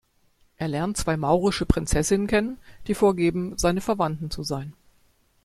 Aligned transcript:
Er 0.57 0.67
lernt 0.67 0.97
zwei 0.97 1.15
maurische 1.15 1.67
Prinzessinnen 1.67 2.25
kennen, 2.25 2.57
die 2.87 2.95
vorgeben, 2.95 3.55
seine 3.59 3.81
Verwandten 3.81 4.31
zu 4.31 4.41
sein. 4.41 4.73